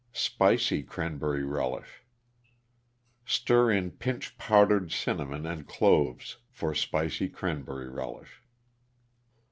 =Spicy 0.13 0.81
Cranberry 0.81 1.43
Relish.= 1.43 2.01
Stir 3.23 3.69
in 3.69 3.91
pinch 3.91 4.35
powdered 4.39 4.91
cinnamon 4.91 5.45
and 5.45 5.67
cloves 5.67 6.37
for 6.49 6.73
Spicy 6.73 7.29
Cranberry 7.29 7.87
Relish. 7.87 8.41